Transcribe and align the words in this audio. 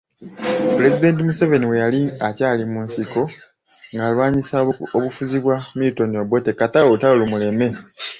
Pulezidenti 0.75 1.21
Museveni 1.27 1.65
bwe 1.67 1.81
yali 1.83 2.01
akyali 2.27 2.63
mu 2.71 2.79
nsiko 2.87 3.21
ng'alwanyisa 3.93 4.55
obufuzi 4.97 5.37
bwa 5.43 5.57
Milton 5.77 6.11
Obote 6.21 6.51
kata 6.59 6.77
olutalo 6.85 7.15
lumuleme. 7.19 7.67